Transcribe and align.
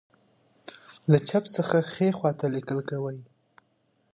له 1.11 1.17
چپ 1.27 1.43
څخه 1.55 1.77
ښی 1.91 2.09
خواته 2.17 2.45
لیکل 2.55 2.79
کوي. 2.89 3.19